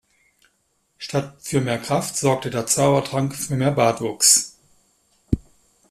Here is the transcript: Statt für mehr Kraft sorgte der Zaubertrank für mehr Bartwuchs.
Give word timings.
Statt 0.97 1.35
für 1.43 1.61
mehr 1.61 1.77
Kraft 1.77 2.17
sorgte 2.17 2.49
der 2.49 2.65
Zaubertrank 2.65 3.35
für 3.35 3.53
mehr 3.55 3.69
Bartwuchs. 3.69 4.57